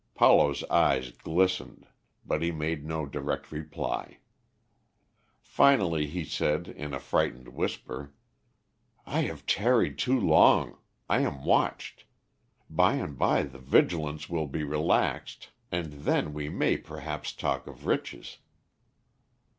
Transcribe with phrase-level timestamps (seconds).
[0.15, 1.85] Paulo's eyes glistened,
[2.25, 4.17] but he made no direct reply.
[5.43, 8.11] Finally he said, in a frightened whisper,
[9.05, 12.05] "I have tarried too long, I am watched.
[12.67, 17.85] By and by the vigilance will be relaxed, and then we may perhaps talk of
[17.85, 18.39] riches."